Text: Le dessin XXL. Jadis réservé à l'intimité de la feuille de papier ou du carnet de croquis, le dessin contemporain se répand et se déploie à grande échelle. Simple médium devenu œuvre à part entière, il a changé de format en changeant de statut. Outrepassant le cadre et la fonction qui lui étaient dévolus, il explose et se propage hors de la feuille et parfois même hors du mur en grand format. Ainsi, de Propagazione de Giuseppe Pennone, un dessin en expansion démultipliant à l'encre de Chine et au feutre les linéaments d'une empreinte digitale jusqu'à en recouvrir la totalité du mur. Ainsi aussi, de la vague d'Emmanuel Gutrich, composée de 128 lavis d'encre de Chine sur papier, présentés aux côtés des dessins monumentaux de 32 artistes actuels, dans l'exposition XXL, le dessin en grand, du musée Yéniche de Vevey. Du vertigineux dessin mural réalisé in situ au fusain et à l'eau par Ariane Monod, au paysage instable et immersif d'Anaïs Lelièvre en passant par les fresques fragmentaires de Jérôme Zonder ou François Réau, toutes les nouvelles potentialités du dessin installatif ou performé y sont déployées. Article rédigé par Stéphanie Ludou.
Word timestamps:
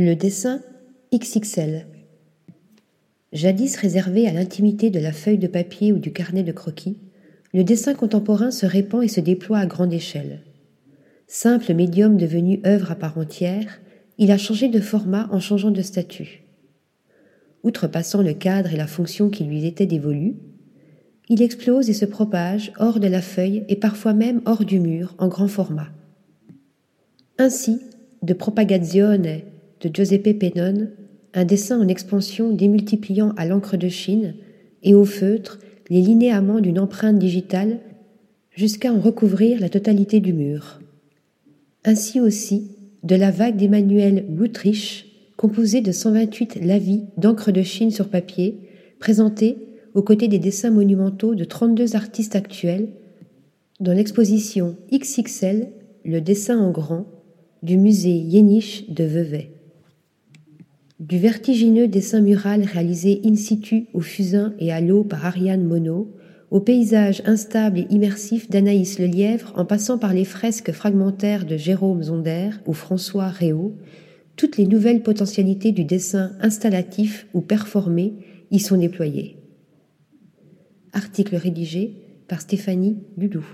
Le 0.00 0.14
dessin 0.14 0.62
XXL. 1.12 1.88
Jadis 3.32 3.74
réservé 3.74 4.28
à 4.28 4.32
l'intimité 4.32 4.90
de 4.90 5.00
la 5.00 5.10
feuille 5.10 5.38
de 5.38 5.48
papier 5.48 5.92
ou 5.92 5.98
du 5.98 6.12
carnet 6.12 6.44
de 6.44 6.52
croquis, 6.52 6.98
le 7.52 7.64
dessin 7.64 7.94
contemporain 7.94 8.52
se 8.52 8.64
répand 8.64 9.02
et 9.02 9.08
se 9.08 9.18
déploie 9.18 9.58
à 9.58 9.66
grande 9.66 9.92
échelle. 9.92 10.44
Simple 11.26 11.74
médium 11.74 12.16
devenu 12.16 12.60
œuvre 12.64 12.92
à 12.92 12.94
part 12.94 13.18
entière, 13.18 13.80
il 14.18 14.30
a 14.30 14.38
changé 14.38 14.68
de 14.68 14.78
format 14.78 15.28
en 15.32 15.40
changeant 15.40 15.72
de 15.72 15.82
statut. 15.82 16.44
Outrepassant 17.64 18.22
le 18.22 18.34
cadre 18.34 18.72
et 18.72 18.76
la 18.76 18.86
fonction 18.86 19.30
qui 19.30 19.42
lui 19.42 19.66
étaient 19.66 19.84
dévolus, 19.84 20.36
il 21.28 21.42
explose 21.42 21.90
et 21.90 21.94
se 21.94 22.04
propage 22.04 22.72
hors 22.78 23.00
de 23.00 23.08
la 23.08 23.20
feuille 23.20 23.64
et 23.66 23.74
parfois 23.74 24.12
même 24.12 24.42
hors 24.44 24.64
du 24.64 24.78
mur 24.78 25.16
en 25.18 25.26
grand 25.26 25.48
format. 25.48 25.88
Ainsi, 27.36 27.80
de 28.22 28.32
Propagazione 28.32 29.42
de 29.80 29.90
Giuseppe 29.92 30.38
Pennone, 30.38 30.90
un 31.34 31.44
dessin 31.44 31.80
en 31.80 31.88
expansion 31.88 32.52
démultipliant 32.52 33.32
à 33.36 33.46
l'encre 33.46 33.76
de 33.76 33.88
Chine 33.88 34.34
et 34.82 34.94
au 34.94 35.04
feutre 35.04 35.58
les 35.90 36.00
linéaments 36.00 36.60
d'une 36.60 36.78
empreinte 36.78 37.18
digitale 37.18 37.80
jusqu'à 38.50 38.92
en 38.92 39.00
recouvrir 39.00 39.60
la 39.60 39.68
totalité 39.68 40.20
du 40.20 40.32
mur. 40.32 40.80
Ainsi 41.84 42.20
aussi, 42.20 42.72
de 43.04 43.14
la 43.14 43.30
vague 43.30 43.56
d'Emmanuel 43.56 44.26
Gutrich, 44.28 45.06
composée 45.36 45.80
de 45.80 45.92
128 45.92 46.64
lavis 46.64 47.04
d'encre 47.16 47.52
de 47.52 47.62
Chine 47.62 47.92
sur 47.92 48.08
papier, 48.08 48.58
présentés 48.98 49.56
aux 49.94 50.02
côtés 50.02 50.28
des 50.28 50.40
dessins 50.40 50.70
monumentaux 50.70 51.34
de 51.34 51.44
32 51.44 51.94
artistes 51.94 52.34
actuels, 52.34 52.88
dans 53.80 53.92
l'exposition 53.92 54.76
XXL, 54.92 55.68
le 56.04 56.20
dessin 56.20 56.58
en 56.58 56.72
grand, 56.72 57.06
du 57.62 57.76
musée 57.76 58.10
Yéniche 58.10 58.88
de 58.90 59.04
Vevey. 59.04 59.50
Du 60.98 61.18
vertigineux 61.18 61.86
dessin 61.86 62.20
mural 62.20 62.64
réalisé 62.64 63.20
in 63.24 63.36
situ 63.36 63.86
au 63.94 64.00
fusain 64.00 64.54
et 64.58 64.72
à 64.72 64.80
l'eau 64.80 65.04
par 65.04 65.24
Ariane 65.24 65.62
Monod, 65.62 66.08
au 66.50 66.58
paysage 66.58 67.22
instable 67.24 67.78
et 67.78 67.86
immersif 67.90 68.50
d'Anaïs 68.50 68.98
Lelièvre 68.98 69.52
en 69.54 69.64
passant 69.64 69.98
par 69.98 70.12
les 70.12 70.24
fresques 70.24 70.72
fragmentaires 70.72 71.46
de 71.46 71.56
Jérôme 71.56 72.02
Zonder 72.02 72.50
ou 72.66 72.72
François 72.72 73.28
Réau, 73.28 73.76
toutes 74.34 74.56
les 74.56 74.66
nouvelles 74.66 75.02
potentialités 75.04 75.70
du 75.70 75.84
dessin 75.84 76.32
installatif 76.40 77.28
ou 77.32 77.42
performé 77.42 78.14
y 78.50 78.58
sont 78.58 78.78
déployées. 78.78 79.36
Article 80.92 81.36
rédigé 81.36 81.92
par 82.26 82.40
Stéphanie 82.40 82.98
Ludou. 83.16 83.46